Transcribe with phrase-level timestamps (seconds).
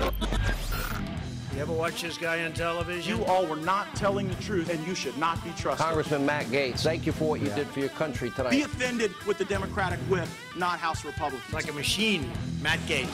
[0.00, 3.18] You ever watch this guy on television?
[3.18, 5.84] You all were not telling the truth, and you should not be trusted.
[5.84, 8.50] Congressman Matt Gaetz, thank you for what you did for your country tonight.
[8.50, 11.52] Be offended with the Democratic whip, not House Republicans.
[11.52, 12.30] like a machine,
[12.62, 13.08] Matt Gaetz.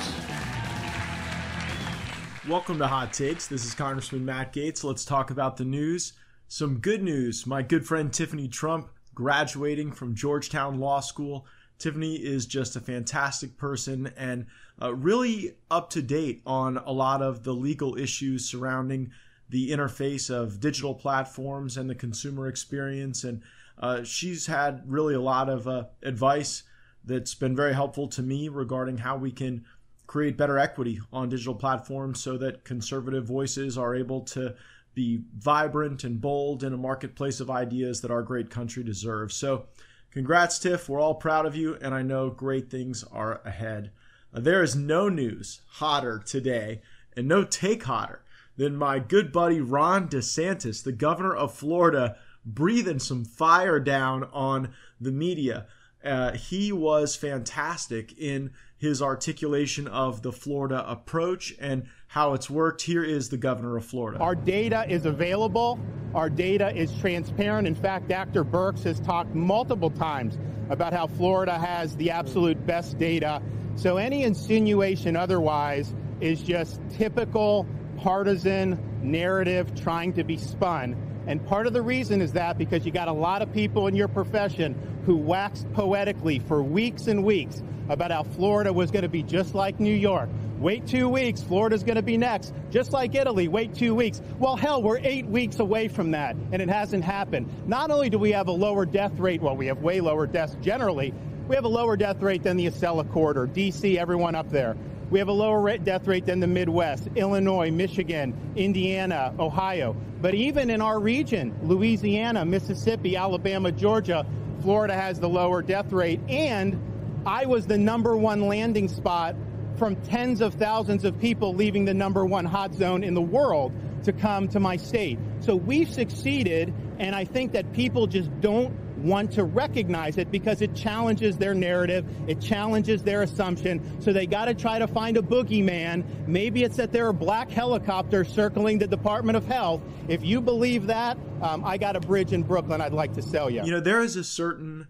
[2.47, 3.47] Welcome to Hot Takes.
[3.47, 4.85] This is Congressman Matt Gaetz.
[4.85, 6.13] Let's talk about the news.
[6.49, 7.47] Some good news.
[7.47, 11.47] My good friend Tiffany Trump graduating from Georgetown Law School.
[11.79, 14.47] Tiffany is just a fantastic person and
[14.81, 19.11] uh, really up to date on a lot of the legal issues surrounding
[19.49, 23.25] the interface of digital platforms and the consumer experience.
[23.25, 23.43] And
[23.79, 26.63] uh, she's had really a lot of uh, advice
[27.05, 29.65] that's been very helpful to me regarding how we can
[30.07, 34.55] create better equity on digital platforms so that conservative voices are able to
[34.95, 39.35] be vibrant and bold in a marketplace of ideas that our great country deserves.
[39.35, 39.67] So,
[40.15, 40.89] congrats, Tiff.
[40.89, 43.91] We're all proud of you, and I know great things are ahead.
[44.33, 46.81] Uh, there is no news hotter today
[47.17, 48.23] and no take hotter
[48.57, 54.73] than my good buddy Ron DeSantis, the governor of Florida, breathing some fire down on
[55.01, 55.67] the media.
[56.05, 62.81] Uh, he was fantastic in his articulation of the Florida approach and how it's worked.
[62.81, 64.21] Here is the governor of Florida.
[64.21, 65.81] Our data is available.
[66.15, 67.67] Our data is transparent.
[67.67, 68.45] In fact, Dr.
[68.45, 70.39] Birx has talked multiple times
[70.71, 73.43] about how Florida has the absolute best data.
[73.75, 80.95] So any insinuation otherwise is just typical partisan narrative trying to be spun.
[81.27, 83.97] And part of the reason is that because you got a lot of people in
[83.97, 89.09] your profession who waxed poetically for weeks and weeks about how Florida was going to
[89.09, 90.29] be just like New York.
[90.65, 92.55] Wait two weeks, Florida's going to be next.
[92.71, 94.23] Just like Italy, wait two weeks.
[94.39, 97.69] Well, hell, we're eight weeks away from that, and it hasn't happened.
[97.69, 100.57] Not only do we have a lower death rate, well, we have way lower deaths
[100.63, 101.13] generally,
[101.49, 104.75] we have a lower death rate than the Acela Corridor, D.C., everyone up there.
[105.11, 109.95] We have a lower death rate than the Midwest, Illinois, Michigan, Indiana, Ohio.
[110.23, 114.25] But even in our region, Louisiana, Mississippi, Alabama, Georgia,
[114.63, 116.21] Florida has the lower death rate.
[116.31, 119.37] And I was the number one landing spot
[119.77, 123.73] from tens of thousands of people leaving the number one hot zone in the world
[124.05, 125.19] to come to my state.
[125.41, 130.63] So we've succeeded, and I think that people just don't want to recognize it because
[130.63, 134.01] it challenges their narrative, it challenges their assumption.
[134.01, 136.27] So they got to try to find a boogeyman.
[136.27, 139.83] Maybe it's that there are black helicopters circling the Department of Health.
[140.09, 143.51] If you believe that, um, I got a bridge in Brooklyn I'd like to sell
[143.51, 143.63] you.
[143.65, 144.87] You know, there is a certain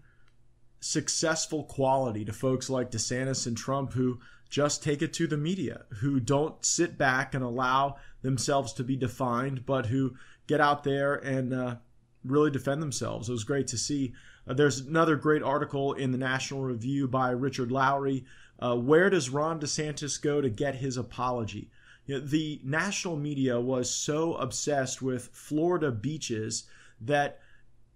[0.79, 4.19] successful quality to folks like DeSantis and Trump who
[4.49, 8.95] just take it to the media, who don't sit back and allow themselves to be
[8.95, 10.15] defined, but who
[10.47, 11.75] get out there and uh,
[12.23, 13.29] really defend themselves.
[13.29, 14.13] It was great to see.
[14.47, 18.25] Uh, there's another great article in the National Review by Richard Lowry.
[18.59, 21.69] Uh, where does Ron DeSantis go to get his apology?
[22.05, 26.65] You know, the national media was so obsessed with Florida beaches
[27.01, 27.39] that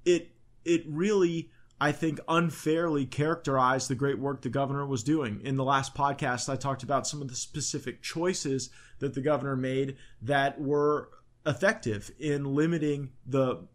[0.03, 0.31] it
[0.66, 1.51] it really
[1.81, 5.40] I think unfairly characterized the great work the governor was doing.
[5.44, 8.69] In the last podcast, I talked about some of the specific choices
[9.00, 11.09] that the governor made that were
[11.45, 13.66] effective in limiting the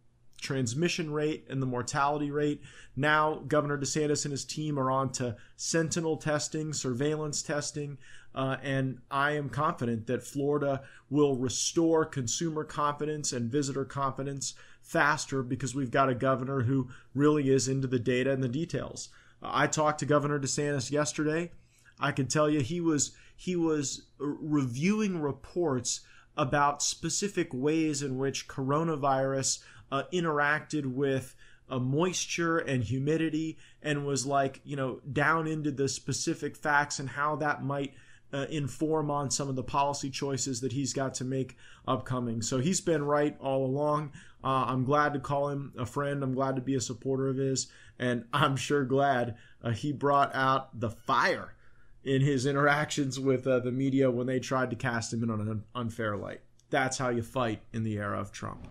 [0.41, 2.61] transmission rate and the mortality rate.
[2.95, 7.97] Now, Governor DeSantis and his team are on to sentinel testing, surveillance testing,
[8.35, 14.55] uh, and I am confident that Florida will restore consumer confidence and visitor confidence
[14.85, 19.09] faster because we've got a governor who really is into the data and the details.
[19.43, 21.51] Uh, I talked to Governor DeSantis yesterday.
[21.99, 26.01] I can tell you he was he was reviewing reports
[26.37, 31.35] about specific ways in which coronavirus uh, interacted with
[31.69, 37.09] uh, moisture and humidity and was like, you know, down into the specific facts and
[37.09, 37.95] how that might
[38.35, 41.57] uh, inform on some of the policy choices that he's got to make
[41.87, 42.43] upcoming.
[42.43, 44.13] So he's been right all along.
[44.43, 46.23] Uh, I'm glad to call him a friend.
[46.23, 47.69] I'm glad to be a supporter of his.
[47.99, 51.55] And I'm sure glad uh, he brought out the fire
[52.03, 55.63] in his interactions with uh, the media when they tried to cast him in an
[55.75, 56.41] unfair light.
[56.71, 58.67] That's how you fight in the era of Trump.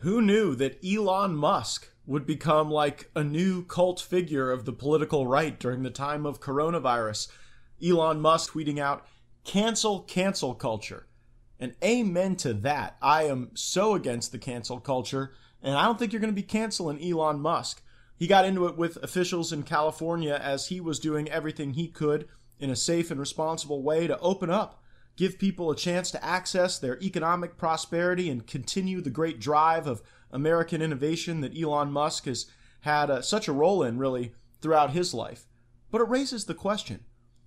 [0.00, 5.26] Who knew that Elon Musk would become like a new cult figure of the political
[5.26, 7.28] right during the time of coronavirus?
[7.82, 9.06] Elon Musk tweeting out,
[9.44, 11.06] cancel cancel culture.
[11.58, 12.96] And amen to that.
[13.00, 15.32] I am so against the cancel culture,
[15.62, 17.82] and I don't think you're going to be canceling Elon Musk.
[18.16, 22.28] He got into it with officials in California as he was doing everything he could
[22.58, 24.82] in a safe and responsible way to open up
[25.16, 30.02] give people a chance to access their economic prosperity and continue the great drive of
[30.30, 32.46] American innovation that Elon Musk has
[32.80, 35.46] had uh, such a role in, really, throughout his life.
[35.90, 37.04] But it raises the question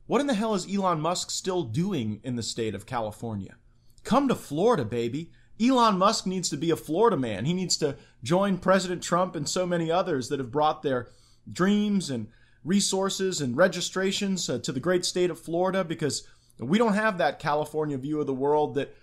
[0.07, 3.55] What in the hell is Elon Musk still doing in the state of California?
[4.03, 5.31] Come to Florida, baby.
[5.61, 7.45] Elon Musk needs to be a Florida man.
[7.45, 11.09] He needs to join President Trump and so many others that have brought their
[11.51, 12.27] dreams and
[12.63, 16.25] resources and registrations uh, to the great state of Florida because
[16.59, 18.95] we don't have that California view of the world that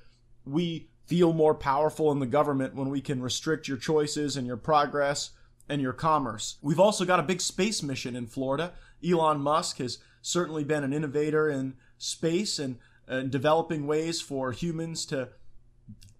[0.45, 4.57] we feel more powerful in the government when we can restrict your choices and your
[4.57, 5.31] progress
[5.69, 6.57] and your commerce.
[6.63, 8.73] We've also got a big space mission in Florida.
[9.07, 15.05] Elon Musk has certainly been an innovator in space and, and developing ways for humans
[15.05, 15.29] to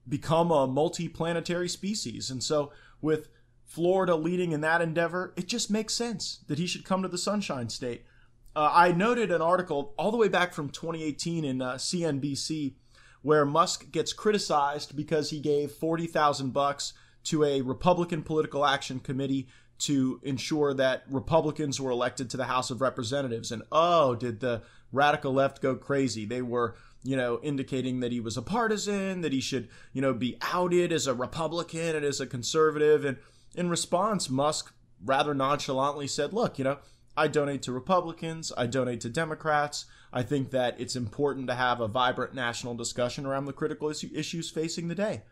[0.07, 2.31] become a multi-planetary species.
[2.31, 2.71] And so
[3.01, 3.29] with
[3.65, 7.17] Florida leading in that endeavor, it just makes sense that he should come to the
[7.17, 8.05] Sunshine State.
[8.55, 12.75] Uh, I noted an article all the way back from 2018 in uh, CNBC
[13.23, 16.93] where Musk gets criticized because he gave 40,000 bucks
[17.25, 19.49] to a Republican political action committee
[19.81, 23.51] to ensure that Republicans were elected to the House of Representatives.
[23.53, 24.63] And oh, did the
[24.93, 26.25] radical left go crazy?
[26.25, 30.15] They were, you know, indicating that he was a partisan, that he should, you know,
[30.15, 33.05] be outed as a Republican and as a conservative.
[33.05, 33.19] And
[33.55, 34.73] in response, Musk
[35.05, 36.79] rather nonchalantly said, look, you know,
[37.17, 39.87] I donate to Republicans, I donate to Democrats.
[40.13, 44.51] I think that it's important to have a vibrant national discussion around the critical issues
[44.51, 45.23] facing the day.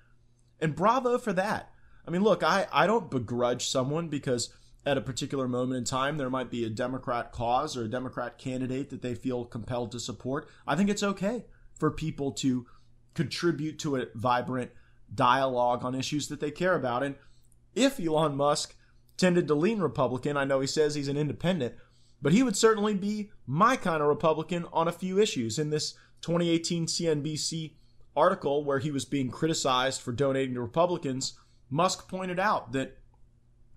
[0.61, 1.72] And bravo for that.
[2.07, 4.53] I mean, look, I, I don't begrudge someone because
[4.85, 8.39] at a particular moment in time there might be a Democrat cause or a Democrat
[8.39, 10.49] candidate that they feel compelled to support.
[10.67, 11.45] I think it's okay
[11.79, 12.67] for people to
[13.15, 14.71] contribute to a vibrant
[15.15, 17.03] dialogue on issues that they care about.
[17.03, 17.15] And
[17.75, 18.75] if Elon Musk
[19.17, 21.75] tended to lean Republican, I know he says he's an independent,
[22.21, 25.59] but he would certainly be my kind of Republican on a few issues.
[25.59, 27.75] In this 2018 CNBC
[28.17, 31.35] article where he was being criticized for donating to Republicans,
[31.73, 32.99] Musk pointed out that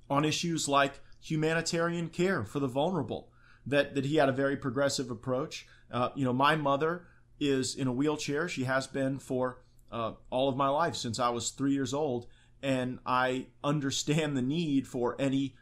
[0.10, 3.30] on issues like humanitarian care for the vulnerable,
[3.66, 5.66] that, that he had a very progressive approach.
[5.90, 7.08] Uh, you know, my mother
[7.40, 8.50] is in a wheelchair.
[8.50, 9.62] She has been for
[9.92, 12.28] uh, all of my life since I was three years old.
[12.62, 15.56] And I understand the need for any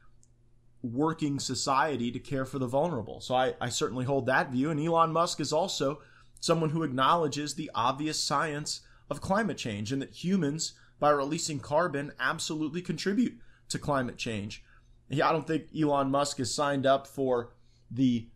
[0.81, 3.21] working society to care for the vulnerable.
[3.21, 4.69] So I, I certainly hold that view.
[4.71, 6.01] And Elon Musk is also
[6.39, 10.73] someone who acknowledges the obvious science of climate change and that humans
[11.03, 14.63] by releasing carbon absolutely contribute to climate change.
[15.11, 17.51] I don't think Elon Musk has signed up for
[17.91, 18.29] the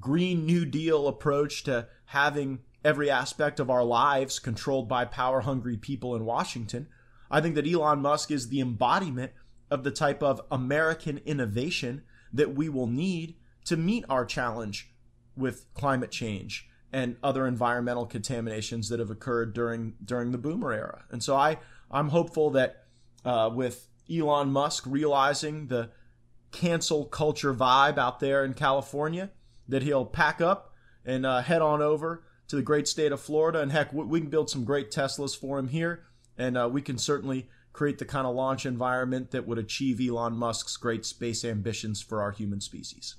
[0.00, 5.76] Green New Deal approach to having every aspect of our lives controlled by power hungry
[5.76, 6.86] people in Washington.
[7.30, 9.32] I think that Elon Musk is the embodiment
[9.70, 13.34] of the type of American innovation that we will need
[13.66, 14.94] to meet our challenge
[15.36, 21.04] with climate change and other environmental contaminations that have occurred during during the boomer era.
[21.10, 21.58] And so I
[21.94, 22.84] I'm hopeful that
[23.24, 25.90] uh, with Elon Musk realizing the
[26.50, 29.30] cancel culture vibe out there in California,
[29.68, 30.74] that he'll pack up
[31.04, 33.60] and uh, head on over to the great state of Florida.
[33.60, 36.04] And heck, we can build some great Teslas for him here,
[36.36, 40.34] and uh, we can certainly create the kind of launch environment that would achieve Elon
[40.34, 43.16] Musk's great space ambitions for our human species.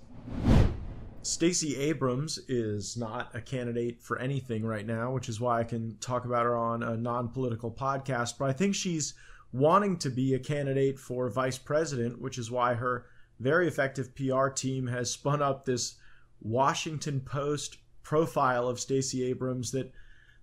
[1.25, 5.97] Stacey Abrams is not a candidate for anything right now, which is why I can
[5.99, 8.37] talk about her on a non political podcast.
[8.37, 9.15] But I think she's
[9.51, 13.07] wanting to be a candidate for vice president, which is why her
[13.39, 15.95] very effective PR team has spun up this
[16.41, 19.91] Washington Post profile of Stacey Abrams that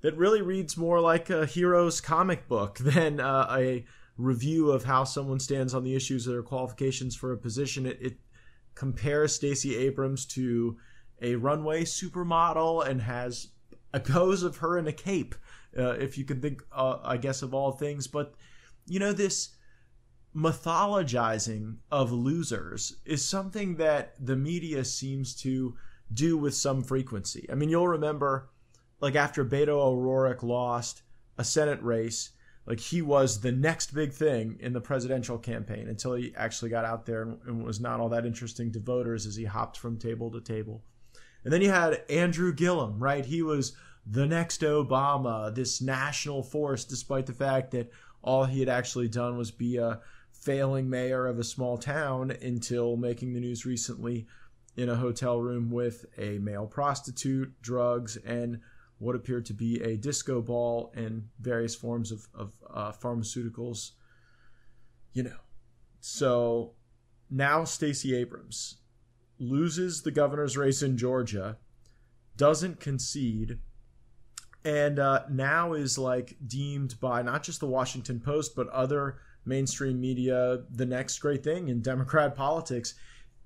[0.01, 3.85] that really reads more like a hero's comic book than uh, a
[4.19, 7.87] review of how someone stands on the issues of their qualifications for a position.
[7.87, 8.17] It, it
[8.75, 10.77] compares Stacey Abrams to
[11.21, 13.49] a runway supermodel and has
[13.93, 15.35] a pose of her in a cape,
[15.79, 18.07] uh, if you can think, uh, I guess, of all things.
[18.07, 18.35] But,
[18.87, 19.51] you know, this
[20.35, 25.77] mythologizing of losers is something that the media seems to
[26.13, 27.47] do with some frequency.
[27.51, 28.51] I mean, you'll remember,
[29.01, 31.03] like, after Beto O'Rourke lost
[31.39, 32.31] a Senate race,
[32.67, 36.85] like he was the next big thing in the presidential campaign until he actually got
[36.85, 40.31] out there and, was not all that interesting to voters as he hopped from table
[40.31, 40.83] to table.
[41.45, 43.25] And then you had Andrew Gillum, right?
[43.25, 43.73] He was
[44.07, 47.91] the next Obama, this national force, despite the fact that
[48.23, 50.01] all he had actually done was be a
[50.31, 54.27] failing mayor of a small town until making the news recently
[54.77, 58.61] in a hotel room with a male prostitute, drugs, and
[59.03, 63.91] what appeared to be a disco ball and various forms of, of uh, pharmaceuticals.
[65.13, 65.39] You know,
[66.01, 66.75] so
[67.29, 68.77] now Stacey Abrams
[69.41, 71.59] loses the governor's race in Georgia,
[72.37, 73.59] doesn't concede,
[74.65, 80.01] and uh, now is like deemed by not just the Washington Post but other mainstream
[80.01, 82.95] media the next great thing in Democrat politics.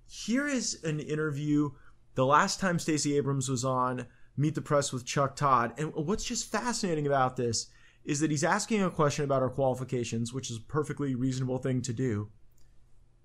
[0.07, 1.71] Here is an interview.
[2.15, 5.73] The last time Stacey Abrams was on Meet the Press with Chuck Todd.
[5.79, 7.69] And what's just fascinating about this
[8.05, 11.83] is that he's asking a question about her qualifications, which is a perfectly reasonable thing
[11.83, 12.29] to do.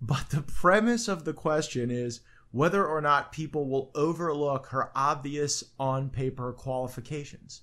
[0.01, 5.63] But the premise of the question is whether or not people will overlook her obvious
[5.79, 7.61] on paper qualifications.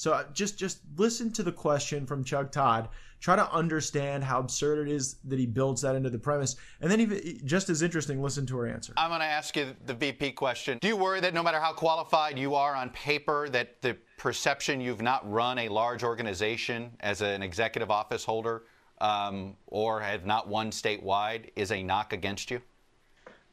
[0.00, 2.88] So uh, just just listen to the question from Chuck Todd.
[3.20, 6.90] Try to understand how absurd it is that he builds that into the premise, and
[6.90, 8.94] then even just as interesting, listen to her answer.
[8.96, 10.78] I'm going to ask you the VP question.
[10.80, 14.80] Do you worry that no matter how qualified you are on paper, that the perception
[14.80, 18.62] you've not run a large organization as an executive office holder
[19.02, 22.62] um, or have not won statewide is a knock against you?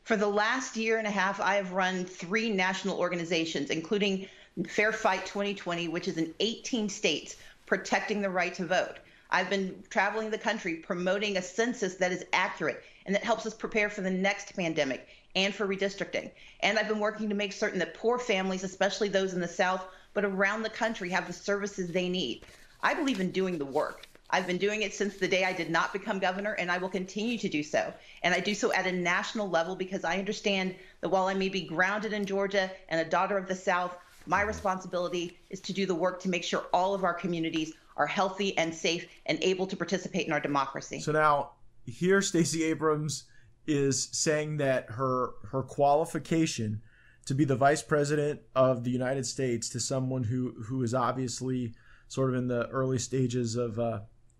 [0.03, 4.29] For the last year and a half, I have run three national organizations, including
[4.65, 7.35] Fair Fight 2020, which is in 18 states
[7.65, 8.97] protecting the right to vote.
[9.29, 13.53] I've been traveling the country promoting a census that is accurate and that helps us
[13.53, 16.31] prepare for the next pandemic and for redistricting.
[16.61, 19.85] And I've been working to make certain that poor families, especially those in the South,
[20.13, 22.43] but around the country, have the services they need.
[22.81, 24.07] I believe in doing the work.
[24.29, 26.89] I've been doing it since the day I did not become governor, and I will
[26.89, 27.93] continue to do so.
[28.23, 31.47] And I do so at a national level because I understand that while I may
[31.47, 33.93] be grounded in Georgia and a daughter of the South,
[34.27, 38.07] my responsibility is to do the work to make sure all of our communities are
[38.07, 40.99] healthy and safe and able to participate in our democracy.
[40.99, 41.51] So now
[41.85, 43.23] here Stacey Abrams
[43.65, 46.81] is saying that her her qualification
[47.25, 51.73] to be the vice president of the United States to someone who who is obviously
[52.07, 53.99] sort of in the early stages of uh,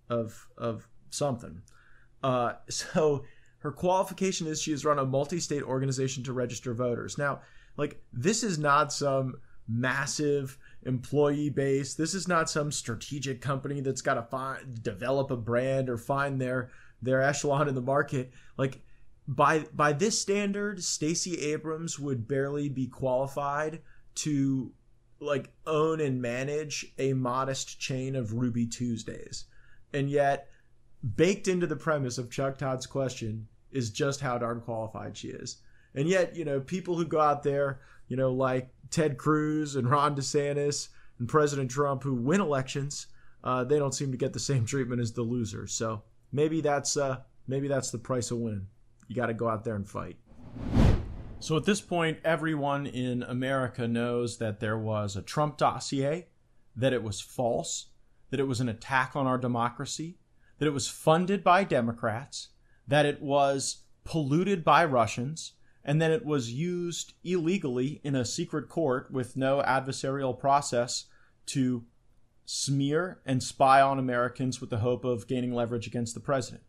[0.09, 1.61] of of something.
[2.23, 3.23] Uh, so
[3.59, 7.17] her qualification is she has run a multi-state organization to register voters.
[7.17, 7.41] Now,
[7.75, 9.35] like this is not some
[9.67, 11.93] massive employee base.
[11.93, 16.39] This is not some strategic company that's got to find develop a brand or find
[16.39, 16.69] their
[17.01, 18.31] their echelon in the market.
[18.57, 18.81] Like
[19.27, 23.81] by by this standard, Stacey Abrams would barely be qualified
[24.15, 24.71] to
[25.19, 29.45] like own and manage a modest chain of Ruby Tuesdays.
[29.93, 30.49] And yet
[31.15, 35.57] baked into the premise of Chuck Todd's question is just how darn qualified she is.
[35.95, 39.89] And yet, you know, people who go out there, you know, like Ted Cruz and
[39.89, 40.89] Ron DeSantis
[41.19, 43.07] and President Trump who win elections,
[43.43, 45.73] uh, they don't seem to get the same treatment as the losers.
[45.73, 47.17] So maybe that's uh,
[47.47, 48.67] maybe that's the price of winning.
[49.07, 50.17] You got to go out there and fight.
[51.39, 56.27] So at this point, everyone in America knows that there was a Trump dossier,
[56.75, 57.87] that it was false,
[58.31, 60.17] that it was an attack on our democracy,
[60.57, 62.49] that it was funded by Democrats,
[62.87, 65.53] that it was polluted by Russians,
[65.87, 71.05] and then it was used illegally in a secret court with no adversarial process
[71.45, 71.85] to
[72.45, 76.63] smear and spy on Americans with the hope of gaining leverage against the president.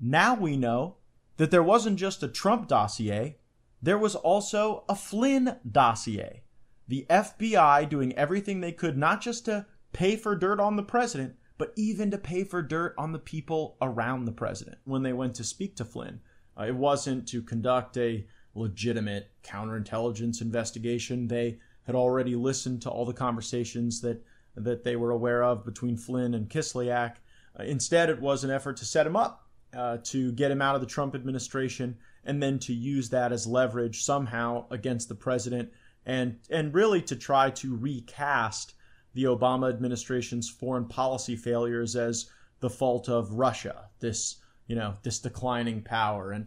[0.00, 0.96] Now we know
[1.38, 3.38] that there wasn't just a Trump dossier,
[3.82, 6.44] there was also a Flynn dossier.
[6.86, 11.34] The FBI doing everything they could not just to pay for dirt on the president,
[11.58, 15.34] but even to pay for dirt on the people around the president when they went
[15.36, 16.20] to speak to Flynn.
[16.58, 21.28] Uh, it wasn't to conduct a legitimate counterintelligence investigation.
[21.28, 24.24] They had already listened to all the conversations that
[24.56, 27.16] that they were aware of between Flynn and Kislyak.
[27.58, 30.76] Uh, instead, it was an effort to set him up, uh, to get him out
[30.76, 35.70] of the Trump administration, and then to use that as leverage somehow against the president,
[36.06, 38.74] and and really to try to recast
[39.14, 42.30] the Obama administration's foreign policy failures as
[42.60, 43.88] the fault of Russia.
[44.00, 46.32] This you know, this declining power.
[46.32, 46.46] And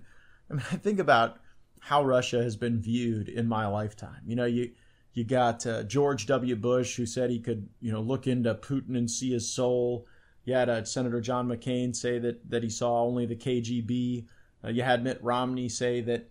[0.50, 1.40] I mean, I think about
[1.80, 4.22] how Russia has been viewed in my lifetime.
[4.26, 4.72] You know, you
[5.14, 6.56] you got uh, George W.
[6.56, 10.06] Bush who said he could, you know, look into Putin and see his soul.
[10.46, 14.26] You had uh, Senator John McCain say that that he saw only the KGB.
[14.64, 16.30] Uh, you had Mitt Romney say that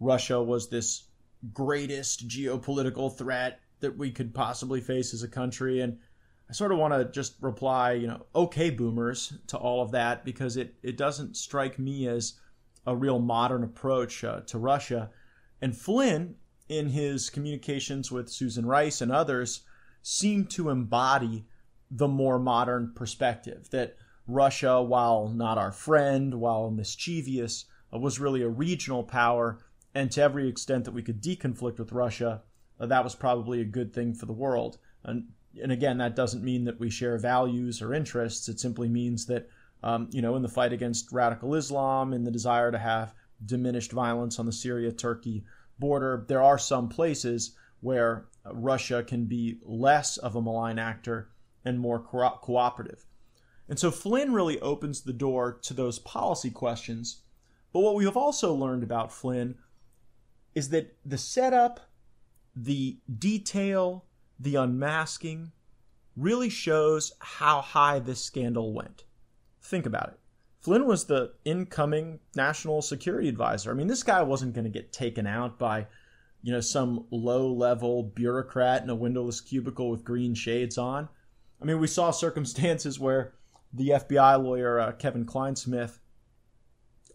[0.00, 1.04] Russia was this
[1.52, 5.98] greatest geopolitical threat that we could possibly face as a country, and
[6.48, 10.24] I sort of want to just reply, you know, okay, boomers, to all of that
[10.24, 12.40] because it, it doesn't strike me as
[12.86, 15.10] a real modern approach uh, to Russia.
[15.60, 16.36] And Flynn,
[16.68, 19.60] in his communications with Susan Rice and others,
[20.02, 21.44] seemed to embody
[21.90, 28.42] the more modern perspective that Russia, while not our friend, while mischievous, uh, was really
[28.42, 29.58] a regional power.
[29.94, 32.42] And to every extent that we could deconflict with Russia,
[32.80, 34.78] uh, that was probably a good thing for the world.
[35.04, 35.28] And
[35.62, 38.48] and again, that doesn't mean that we share values or interests.
[38.48, 39.48] It simply means that,
[39.82, 43.14] um, you know, in the fight against radical Islam and the desire to have
[43.44, 45.44] diminished violence on the Syria Turkey
[45.78, 51.30] border, there are some places where Russia can be less of a malign actor
[51.64, 53.04] and more co- cooperative.
[53.68, 57.22] And so Flynn really opens the door to those policy questions.
[57.72, 59.56] But what we have also learned about Flynn
[60.54, 61.80] is that the setup
[62.64, 64.04] the detail,
[64.38, 65.52] the unmasking,
[66.16, 69.04] really shows how high this scandal went.
[69.62, 70.20] Think about it.
[70.60, 73.70] Flynn was the incoming national security advisor.
[73.70, 75.86] I mean, this guy wasn't going to get taken out by,
[76.42, 81.08] you know, some low level bureaucrat in a windowless cubicle with green shades on.
[81.62, 83.34] I mean, we saw circumstances where
[83.72, 85.98] the FBI lawyer, uh, Kevin Clinesmith,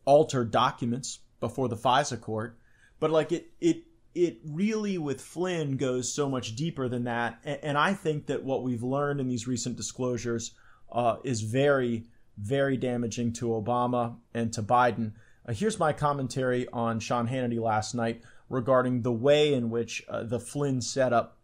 [0.05, 2.57] altered documents before the FISA court.
[2.99, 3.83] But like it, it,
[4.15, 7.39] it really with Flynn goes so much deeper than that.
[7.43, 10.53] And, I think that what we've learned in these recent disclosures
[10.91, 12.05] uh, is very,
[12.37, 15.13] very damaging to Obama and to Biden.
[15.47, 20.23] Uh, here's my commentary on Sean Hannity last night regarding the way in which uh,
[20.23, 21.39] the Flynn setup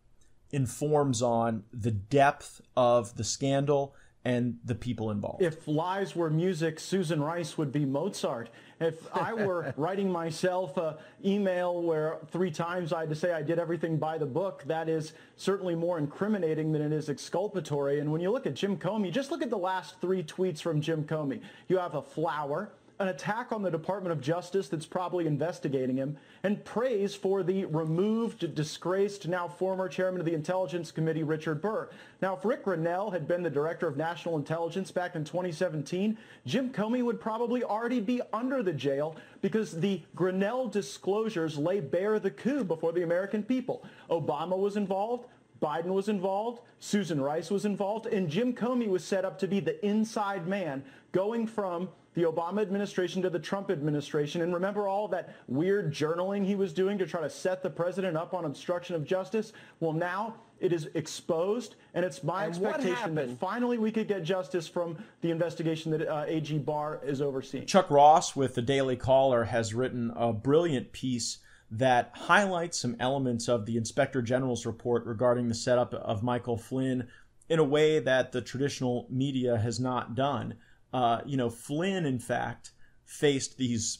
[0.51, 3.95] informs on the depth of the scandal
[4.29, 5.41] and the people involved.
[5.41, 8.49] If lies were music, Susan Rice would be Mozart.
[8.79, 10.95] If I were writing myself an
[11.25, 14.87] email where three times I had to say I did everything by the book, that
[14.87, 18.01] is certainly more incriminating than it is exculpatory.
[18.01, 20.79] And when you look at Jim Comey, just look at the last three tweets from
[20.79, 21.41] Jim Comey.
[21.67, 26.17] You have a flower, an attack on the Department of Justice that's probably investigating him,
[26.43, 31.89] and praise for the removed, disgraced, now former chairman of the Intelligence Committee, Richard Burr.
[32.21, 36.71] Now, if Rick Grenell had been the director of national intelligence back in 2017, Jim
[36.71, 42.31] Comey would probably already be under the jail because the Grenell disclosures lay bare the
[42.31, 43.85] coup before the American people.
[44.09, 45.25] Obama was involved.
[45.61, 49.59] Biden was involved, Susan Rice was involved, and Jim Comey was set up to be
[49.59, 51.89] the inside man going from
[52.19, 54.41] the Obama administration to the Trump administration.
[54.41, 58.17] And remember all that weird journaling he was doing to try to set the president
[58.17, 59.53] up on obstruction of justice?
[59.79, 64.23] Well, now it is exposed, and it's my and expectation that finally we could get
[64.23, 67.65] justice from the investigation that uh, AG Barr is overseeing.
[67.65, 71.37] Chuck Ross with the Daily Caller has written a brilliant piece
[71.71, 77.07] that highlights some elements of the Inspector General's report regarding the setup of Michael Flynn
[77.47, 80.55] in a way that the traditional media has not done.
[80.93, 82.71] Uh, you know, Flynn, in fact,
[83.05, 83.99] faced these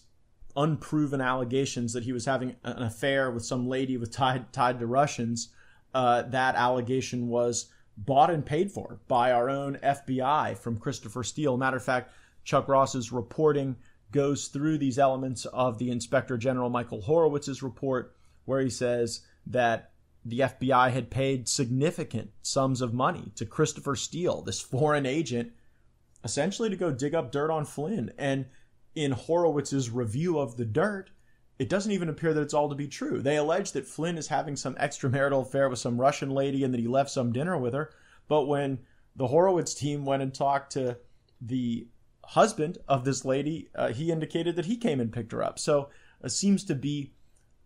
[0.55, 4.87] unproven allegations that he was having an affair with some lady with tied tied to
[4.87, 5.49] Russians.
[5.93, 11.57] Uh, that allegation was bought and paid for by our own FBI from Christopher Steele.
[11.57, 12.11] Matter of fact,
[12.43, 13.75] Chuck Ross's reporting
[14.11, 19.91] goes through these elements of the Inspector General Michael Horowitz's report, where he says that
[20.25, 25.51] the FBI had paid significant sums of money to Christopher Steele, this foreign agent
[26.23, 28.12] essentially to go dig up dirt on Flynn.
[28.17, 28.45] And
[28.95, 31.12] in Horowitz's review of the dirt,
[31.58, 33.21] it doesn't even appear that it's all to be true.
[33.21, 36.79] They allege that Flynn is having some extramarital affair with some Russian lady and that
[36.79, 37.91] he left some dinner with her.
[38.27, 38.79] But when
[39.15, 40.97] the Horowitz team went and talked to
[41.41, 41.88] the
[42.23, 45.60] husband of this lady, uh, he indicated that he came and picked her up.
[45.60, 45.89] So
[46.23, 47.13] it seems to be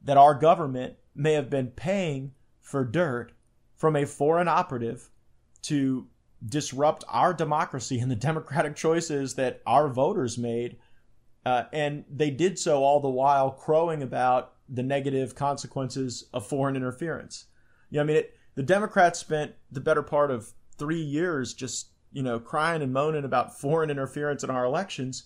[0.04, 3.32] that our government may have been paying for dirt
[3.76, 5.12] from a foreign operative
[5.63, 6.08] to
[6.45, 10.77] disrupt our democracy and the democratic choices that our voters made.
[11.45, 16.75] Uh, and they did so all the while crowing about the negative consequences of foreign
[16.75, 17.45] interference.
[17.89, 21.89] You know, I mean, it, the Democrats spent the better part of three years just,
[22.12, 25.23] you know, crying and moaning about foreign interference in our elections.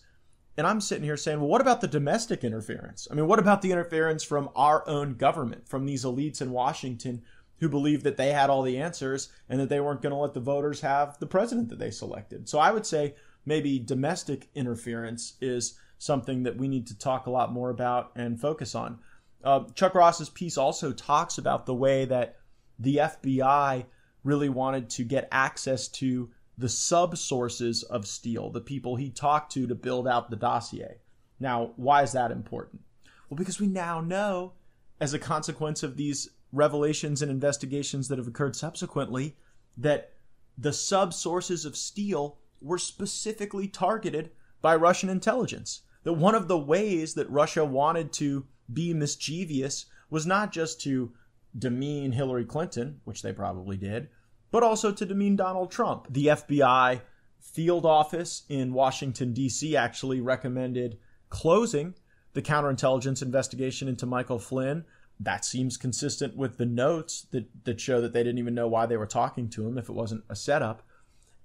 [0.58, 3.08] And I'm sitting here saying, well, what about the domestic interference?
[3.12, 7.22] I mean, what about the interference from our own government, from these elites in Washington
[7.60, 10.34] who believed that they had all the answers and that they weren't going to let
[10.34, 12.48] the voters have the president that they selected.
[12.48, 13.16] So I would say
[13.46, 18.40] maybe domestic interference is something that we need to talk a lot more about and
[18.40, 19.00] focus on.
[19.44, 22.38] Uh, Chuck Ross's piece also talks about the way that
[22.80, 23.86] the FBI
[24.24, 29.52] really wanted to get access to the sub sources of Steele, the people he talked
[29.54, 30.98] to to build out the dossier.
[31.40, 32.82] Now, why is that important?
[33.30, 34.54] Well, because we now know,
[35.00, 39.36] as a consequence of these revelations and investigations that have occurred subsequently
[39.78, 40.14] that
[40.58, 44.32] the sub sources of Steele were specifically targeted
[44.62, 45.82] by Russian intelligence.
[46.04, 51.12] That one of the ways that Russia wanted to be mischievous was not just to
[51.58, 54.10] demean Hillary Clinton, which they probably did,
[54.52, 56.08] but also to demean Donald Trump.
[56.10, 57.02] The FBI
[57.40, 59.76] field office in Washington, D.C.
[59.76, 60.98] actually recommended
[61.30, 61.94] closing
[62.34, 64.86] the counterintelligence investigation into Michael Flynn
[65.20, 68.86] that seems consistent with the notes that, that show that they didn't even know why
[68.86, 70.84] they were talking to him if it wasn't a setup.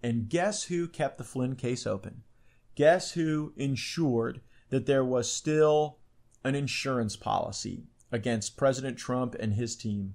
[0.03, 2.23] And guess who kept the Flynn case open?
[2.75, 5.99] Guess who ensured that there was still
[6.45, 10.15] an insurance policy against President Trump and his team?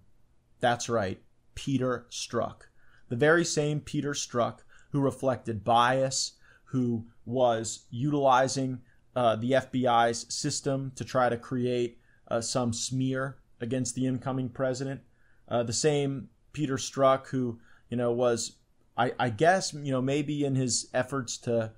[0.59, 1.21] That's right,
[1.55, 2.63] Peter Strzok.
[3.09, 4.59] The very same Peter Strzok
[4.91, 6.33] who reflected bias,
[6.65, 8.79] who was utilizing
[9.15, 15.01] uh, the FBI's system to try to create uh, some smear against the incoming president,
[15.47, 18.57] uh, the same Peter Strzok who you know was
[18.97, 21.71] I, I guess you know maybe in his efforts to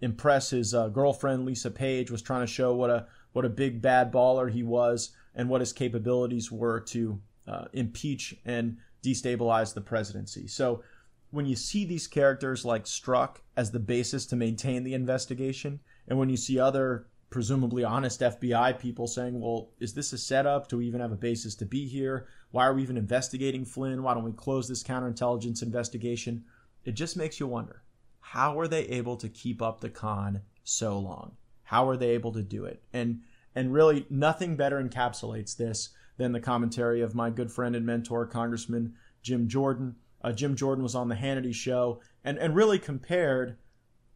[0.00, 3.80] impress his uh, girlfriend Lisa Page was trying to show what a what a big
[3.80, 9.80] bad baller he was and what his capabilities were to uh, impeach and destabilize the
[9.80, 10.46] presidency.
[10.46, 10.82] So
[11.30, 16.18] when you see these characters like Strzok as the basis to maintain the investigation, and
[16.18, 20.68] when you see other presumably honest FBI people saying, well, is this a setup?
[20.68, 22.28] Do we even have a basis to be here?
[22.52, 24.02] Why are we even investigating Flynn?
[24.02, 26.44] Why don't we close this counterintelligence investigation?
[26.84, 27.82] It just makes you wonder
[28.20, 31.32] how are they able to keep up the con so long?
[31.64, 32.82] How are they able to do it?
[32.92, 33.22] And
[33.54, 38.26] and really nothing better encapsulates this than the commentary of my good friend and mentor,
[38.26, 39.96] Congressman Jim Jordan.
[40.22, 43.56] Uh, Jim Jordan was on the Hannity show and, and really compared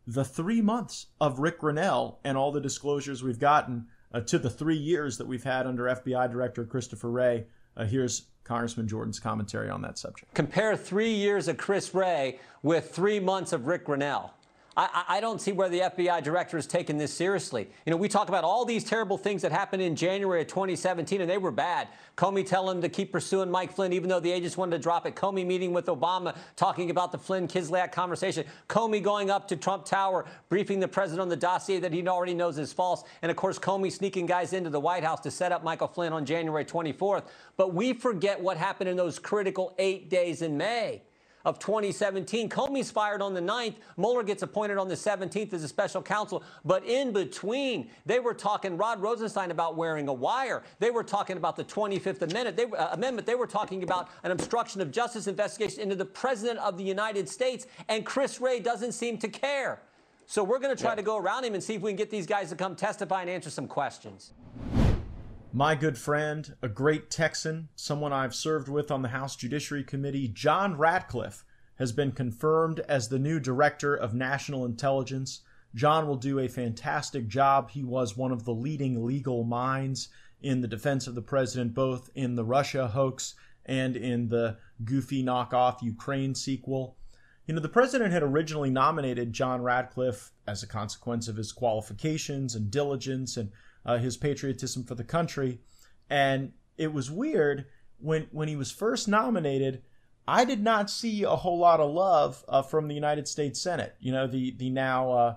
[0.06, 4.50] the three months of Rick Grenell and all the disclosures we've gotten uh, to the
[4.50, 7.46] three years that we've had under FBI Director Christopher Wray.
[7.76, 10.32] Uh, here's Congressman Jordan's commentary on that subject.
[10.34, 14.30] Compare three years of Chris Wray with three months of Rick Grenell.
[14.78, 17.66] I, I, don't see where the FBI director is taking this seriously.
[17.86, 21.22] You know, we talk about all these terrible things that happened in January of 2017,
[21.22, 21.88] and they were bad.
[22.14, 25.14] Comey telling to keep pursuing Mike Flynn, even though the agents wanted to drop it.
[25.14, 28.44] Comey meeting with Obama, talking about the Flynn Kislyak conversation.
[28.68, 32.34] Comey going up to Trump Tower, briefing the president on the dossier that he already
[32.34, 33.02] knows is false.
[33.22, 36.12] And of course, Comey sneaking guys into the White House to set up Michael Flynn
[36.12, 37.24] on January 24th.
[37.56, 41.00] But we forget what happened in those critical eight days in May
[41.46, 42.48] of 2017.
[42.48, 43.76] Comey's fired on the 9th.
[43.96, 46.42] Mueller gets appointed on the 17th as a special counsel.
[46.64, 50.64] But in between, they were talking Rod Rosenstein about wearing a wire.
[50.80, 52.56] They were talking about the 25th Amendment.
[52.56, 53.28] They, uh, amendment.
[53.28, 57.28] They were talking about an obstruction of justice investigation into the President of the United
[57.28, 57.68] States.
[57.88, 59.80] And Chris Wray doesn't seem to care.
[60.26, 60.96] So we're going to try yeah.
[60.96, 63.20] to go around him and see if we can get these guys to come testify
[63.20, 64.32] and answer some questions
[65.56, 70.28] my good friend, a great Texan, someone I've served with on the House Judiciary Committee,
[70.28, 75.40] John Ratcliffe, has been confirmed as the new Director of National Intelligence.
[75.74, 77.70] John will do a fantastic job.
[77.70, 80.10] He was one of the leading legal minds
[80.42, 85.24] in the defense of the president, both in the Russia hoax and in the goofy
[85.24, 86.98] knockoff Ukraine sequel.
[87.46, 92.54] You know, the president had originally nominated John Ratcliffe as a consequence of his qualifications
[92.54, 93.52] and diligence and
[93.86, 95.60] uh, his patriotism for the country.
[96.10, 97.66] And it was weird
[97.98, 99.82] when when he was first nominated.
[100.28, 103.94] I did not see a whole lot of love uh, from the United States Senate.
[104.00, 105.34] You know, the the now uh,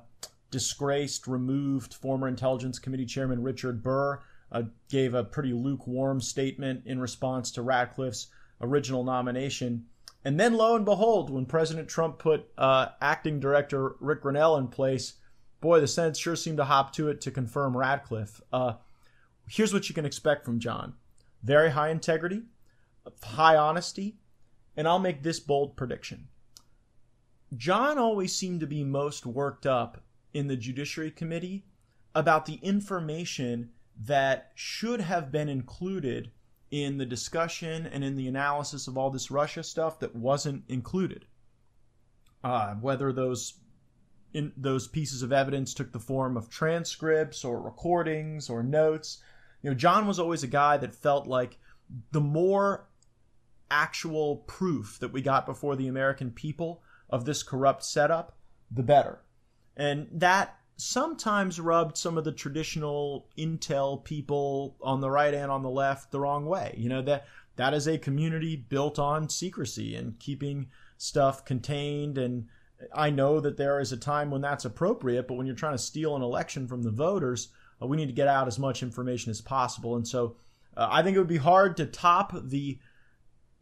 [0.51, 4.19] disgraced, removed former Intelligence Committee Chairman Richard Burr
[4.51, 8.27] uh, gave a pretty lukewarm statement in response to Ratcliffe's
[8.61, 9.85] original nomination.
[10.25, 14.67] And then, lo and behold, when President Trump put uh, acting director Rick Grenell in
[14.67, 15.13] place,
[15.61, 18.41] boy, the Senate sure seemed to hop to it to confirm Ratcliffe.
[18.51, 18.73] Uh,
[19.47, 20.93] here's what you can expect from John
[21.43, 22.43] very high integrity,
[23.23, 24.17] high honesty,
[24.75, 26.27] and I'll make this bold prediction.
[27.55, 31.65] John always seemed to be most worked up in the Judiciary Committee
[32.13, 33.71] about the information
[34.05, 36.31] that should have been included
[36.71, 41.25] in the discussion and in the analysis of all this Russia stuff that wasn't included.
[42.43, 43.55] Uh, whether those
[44.33, 49.21] in those pieces of evidence took the form of transcripts or recordings or notes.
[49.61, 51.57] You know, John was always a guy that felt like
[52.11, 52.87] the more
[53.71, 58.37] actual proof that we got before the American people of this corrupt setup,
[58.71, 59.21] the better.
[59.75, 65.61] And that sometimes rubbed some of the traditional intel people on the right and on
[65.61, 66.73] the left the wrong way.
[66.77, 67.25] You know, that
[67.57, 72.47] that is a community built on secrecy and keeping stuff contained and
[72.93, 75.83] I know that there is a time when that's appropriate, but when you're trying to
[75.83, 77.49] steal an election from the voters,
[77.81, 79.95] uh, we need to get out as much information as possible.
[79.95, 80.35] And so
[80.77, 82.79] uh, I think it would be hard to top the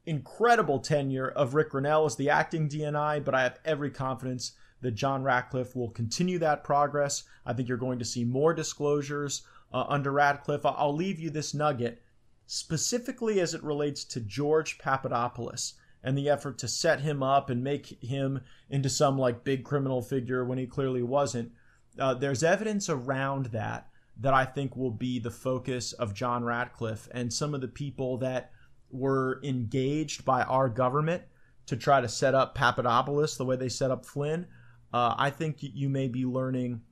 [0.06, 4.92] incredible tenure of Rick Grenell as the acting DNI, but I have every confidence that
[4.92, 7.24] John Ratcliffe will continue that progress.
[7.46, 9.42] I think you're going to see more disclosures
[9.74, 10.66] uh, under Ratcliffe.
[10.66, 12.02] I'll leave you this nugget
[12.46, 15.74] specifically as it relates to George Papadopoulos
[16.08, 18.40] and the effort to set him up and make him
[18.70, 21.52] into some like big criminal figure when he clearly wasn't.
[22.00, 23.90] Uh, there's evidence around that
[24.22, 28.20] that I think will be the focus of John Ratcliffe and some of the people
[28.20, 28.52] that
[28.90, 31.24] were engaged by our government
[31.66, 34.48] to try to set up Papadopoulos the way they set up Flynn.
[34.94, 36.84] Uh, I think you may be learning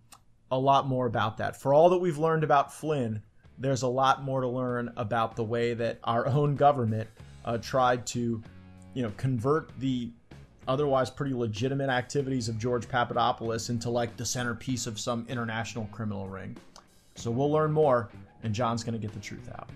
[0.52, 1.62] a lot more about that.
[1.62, 3.22] For all that we've learned about Flynn,
[3.58, 7.10] there's a lot more to learn about the way that our own government
[7.46, 8.44] uh, tried to
[8.96, 10.10] you know, convert the
[10.68, 16.28] otherwise pretty legitimate activities of George Papadopoulos into like the centerpiece of some international criminal
[16.28, 16.58] ring.
[17.14, 18.10] So we'll learn more,
[18.42, 19.70] and John's going to get the truth out.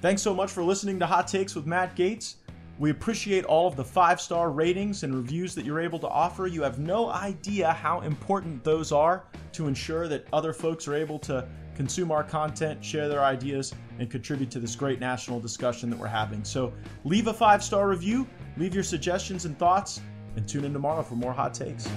[0.00, 2.36] Thanks so much for listening to Hot Takes with Matt Gaetz.
[2.78, 6.46] We appreciate all of the five star ratings and reviews that you're able to offer.
[6.46, 11.18] You have no idea how important those are to ensure that other folks are able
[11.20, 15.98] to consume our content, share their ideas, and contribute to this great national discussion that
[15.98, 16.44] we're having.
[16.44, 16.72] So
[17.04, 20.00] leave a five star review, leave your suggestions and thoughts,
[20.36, 21.88] and tune in tomorrow for more hot takes.